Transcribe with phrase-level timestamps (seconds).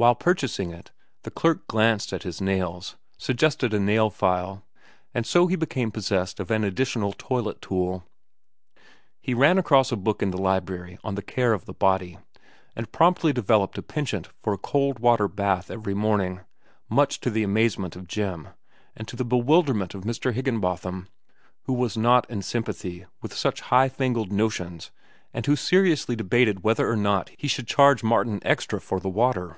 [0.00, 0.92] While purchasing it,
[1.24, 4.62] the clerk glanced at his nails, suggested a nail file,
[5.12, 8.04] and so he became possessed of an additional toilet tool.
[9.20, 12.16] He ran across a book in the library on the care of the body,
[12.76, 16.42] and promptly developed a penchant for a cold water bath every morning,
[16.88, 18.50] much to the amazement of Jim,
[18.94, 20.32] and to the bewilderment of Mr.
[20.32, 21.08] Higginbotham,
[21.64, 24.92] who was not in sympathy with such high fangled notions
[25.34, 29.56] and who seriously debated whether or not he should charge Martin extra for the water.